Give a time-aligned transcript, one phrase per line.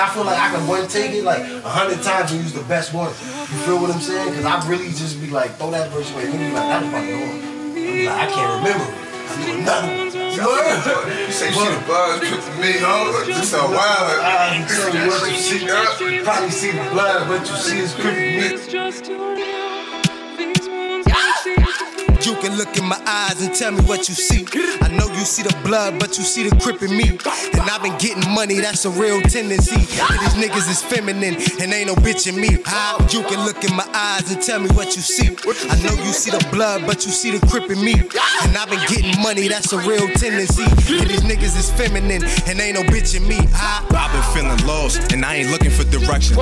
[0.00, 2.64] I feel like I can one take it like a hundred times and use the
[2.64, 3.10] best one.
[3.10, 4.30] You feel what I'm saying?
[4.30, 6.24] Because I really just be like, throw that verse away.
[6.24, 7.36] And then be like, that was probably wrong.
[7.36, 8.96] I be like, I can't remember it.
[9.30, 10.10] I do another one.
[10.30, 11.28] You heard?
[11.28, 13.26] You say she the blood drip to me, huh?
[13.26, 13.76] This a wild.
[14.24, 15.68] I tell you what you see.
[15.68, 18.56] You probably see the blood, but you see it's creeping
[22.90, 24.44] my eyes and tell me what you see.
[24.82, 27.06] I know you see the blood, but you see the crip in me.
[27.54, 29.78] And I've been getting money, that's a real tendency.
[29.78, 32.58] And these niggas is feminine, and ain't no bitch in me.
[32.66, 35.30] How you can look in my eyes and tell me what you see.
[35.70, 37.94] I know you see the blood, but you see the crip in me.
[37.94, 40.64] And I've been getting money, that's a real tendency.
[40.66, 43.38] And these niggas is feminine, and ain't no bitch in me.
[43.54, 46.34] How I've been feeling lost, and I ain't looking for direction.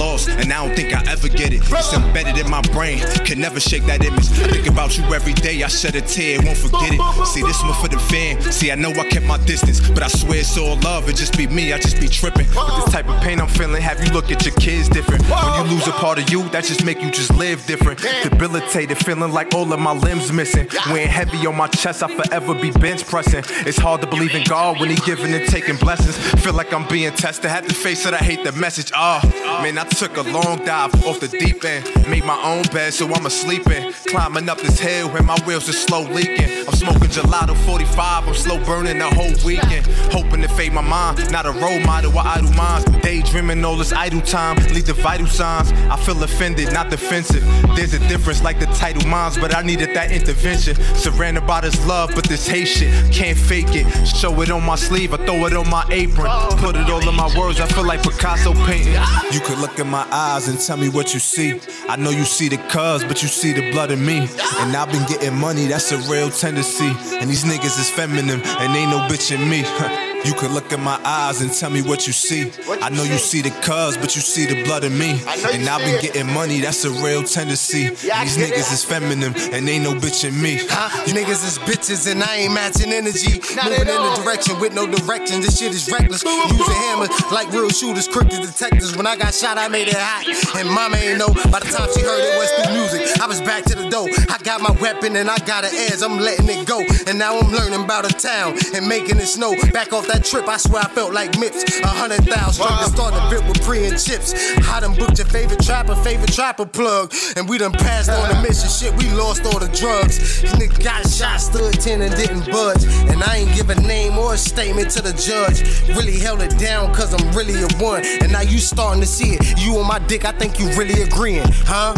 [0.00, 1.60] Loss, and I don't think I ever get it.
[1.60, 4.24] It's embedded in my brain, can never shake that image.
[4.40, 7.26] I think about you every day, I shed a tear, won't forget it.
[7.26, 8.40] See, this one for the fan.
[8.40, 11.10] See, I know I kept my distance, but I swear it's all love.
[11.10, 12.46] It just be me, I just be tripping.
[12.48, 15.22] With this type of pain I'm feeling, have you look at your kids different?
[15.28, 18.00] When you lose a part of you, that just make you just live different.
[18.22, 20.68] Debilitated, feeling like all of my limbs missing.
[20.90, 23.44] Weighing heavy on my chest, I forever be bench pressing.
[23.66, 26.16] It's hard to believe in God when He giving and taking blessings.
[26.42, 27.50] Feel like I'm being tested.
[27.50, 28.92] Had to face it, I hate the message.
[28.94, 29.20] Ah,
[29.62, 31.84] man, I took a long dive off the deep end.
[32.08, 33.92] Made my own bed, so I'ma sleep in.
[34.06, 36.50] Climbing up this hill when my wheels are slow leaking.
[36.66, 39.86] I'm smoking gelato 45, I'm slow burning the whole weekend.
[40.12, 42.89] Hoping to fade my mind, not a role model, I idle minds.
[43.02, 45.72] Daydreaming all this idle time, lead the vital signs.
[45.90, 47.42] I feel offended, not defensive.
[47.74, 50.76] There's a difference like the title minds, but I needed that intervention.
[50.94, 53.86] Surrounded by this love, but this hate shit, can't fake it.
[54.06, 56.30] Show it on my sleeve, I throw it on my apron.
[56.58, 59.00] Put it all in my words, I feel like Picasso painting.
[59.32, 61.60] You could look in my eyes and tell me what you see.
[61.88, 64.28] I know you see the cuz, but you see the blood in me.
[64.58, 66.92] And I've been getting money, that's a real tendency.
[67.16, 69.64] And these niggas is feminine, and ain't no bitch in me.
[70.24, 72.52] You could look in my eyes and tell me what you see.
[72.82, 75.20] I know you see the cuz, but you see the blood in me.
[75.52, 77.88] And I've been getting money, that's a real tendency.
[77.88, 80.54] These niggas is feminine, and ain't no bitch in me.
[80.54, 83.40] You niggas is bitches and I ain't matching energy.
[83.64, 85.40] Moving in a direction with no direction.
[85.40, 86.22] This shit is reckless.
[86.22, 88.96] Using hammers like real shooters, crooked detectives.
[88.96, 90.26] When I got shot, I made it hot.
[90.56, 91.32] And mama ain't know.
[91.50, 94.08] By the time she heard it was through music, I was back to the dough.
[94.28, 96.02] I got my weapon and I got an edge.
[96.02, 96.84] I'm letting it go.
[97.06, 99.54] And now I'm learning about a town and making it snow.
[99.72, 101.62] Back off that trip, I swear I felt like Mips.
[101.82, 102.64] A hundred thousand.
[102.64, 102.90] Wow.
[102.90, 104.34] Started built with pre and chips.
[104.68, 107.14] I done booked your favorite trapper, favorite trapper plug.
[107.36, 108.68] And we done passed on the mission.
[108.68, 110.18] Shit, we lost all the drugs.
[110.42, 112.84] This Nigga got shot, stood 10 and didn't budge.
[113.10, 115.62] And I ain't give a name or a statement to the judge.
[115.96, 118.04] Really held it down cause I'm really a one.
[118.20, 119.60] And now you starting to see it.
[119.60, 121.94] You on my dick, I think you really agreeing, huh?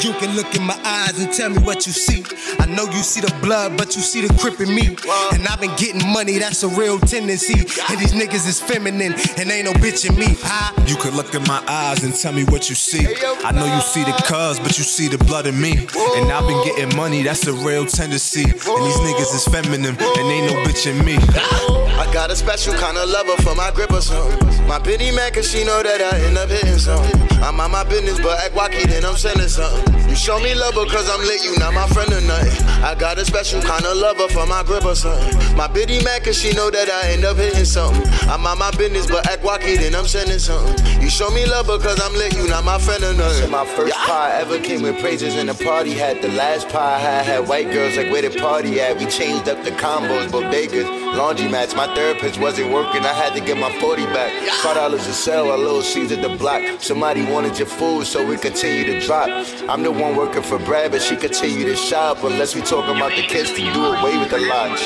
[0.00, 2.24] You can look in my eyes and tell me what you see.
[2.60, 4.96] I know you see the blood, but you see the crip in me.
[5.32, 7.58] And I've been getting money, that's a real tendency.
[7.58, 10.36] And these niggas is feminine, and ain't no bitch in me.
[10.40, 10.72] Huh?
[10.86, 13.06] You can look in my eyes and tell me what you see.
[13.44, 15.72] I know you see the cuz, but you see the blood in me.
[16.16, 18.44] And I've been getting money, that's a real tendency.
[18.44, 21.87] And these niggas is feminine, and ain't no bitch in me.
[22.28, 24.66] Got a special kind of lover for my grip or something.
[24.66, 27.22] My pity man, cause she know that I end up hitting something.
[27.42, 30.07] I'm on my business, but act wacky, then I'm sending something.
[30.18, 32.66] You show me love because I'm lit, you not my friend or nothing.
[32.82, 35.56] I got a special kind of lover for my grip or something.
[35.56, 38.02] My pity man, cause she know that I end up hitting something.
[38.28, 40.74] I'm on my business, but act wacky, then I'm sending something.
[41.00, 43.48] You show me love because I'm lit, you not my friend or nothing.
[43.48, 46.20] My first pie ever came with praises in the party hat.
[46.20, 48.98] The last pie I had had white girls like where the party at.
[48.98, 51.76] We changed up the combos, bodegas, laundry mats.
[51.76, 54.32] My therapist wasn't working, I had to get my 40 back.
[54.62, 56.82] Five dollars a sell, a little seeds at the block.
[56.82, 59.28] Somebody wanted your food, so we continue to drop.
[59.68, 62.22] I'm the one working for Brad, but she continue to shop.
[62.22, 64.80] Unless we talking about the kids to do away with the lodge.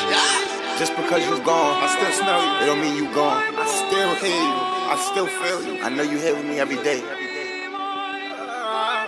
[0.79, 2.63] Just because you're gone, I still smell you.
[2.63, 3.43] It don't mean you're gone.
[3.57, 4.73] I still hear you.
[4.93, 5.83] I still feel you.
[5.83, 7.03] I know you here with me every day.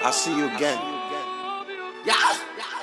[0.04, 0.78] I'll see you again.
[2.04, 2.73] Yeah.